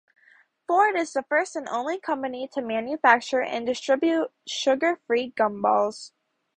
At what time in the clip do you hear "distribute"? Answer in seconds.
3.67-4.31